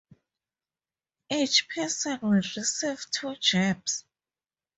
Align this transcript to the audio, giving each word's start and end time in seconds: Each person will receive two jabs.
Each 1.29 1.67
person 1.69 2.17
will 2.23 2.31
receive 2.57 3.05
two 3.11 3.35
jabs. 3.35 4.03